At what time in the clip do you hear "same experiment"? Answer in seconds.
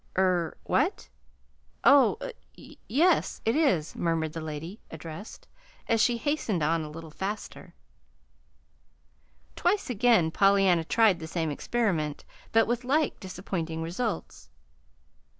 11.27-12.25